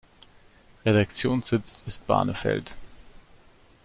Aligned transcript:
Redaktionssitz 0.83 1.83
ist 1.85 2.07
Barneveld. 2.07 2.75